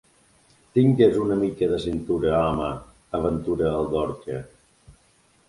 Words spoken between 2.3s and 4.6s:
home! —aventura el Dorca.